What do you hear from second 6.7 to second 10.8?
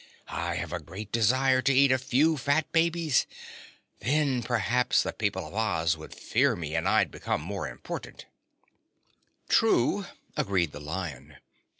and I'd become more important." "True," agreed the